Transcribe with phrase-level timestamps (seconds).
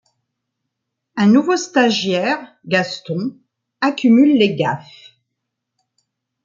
[1.15, 3.37] Un nouveau stagiaire, Gaston,
[3.81, 5.13] accumule les gaffes.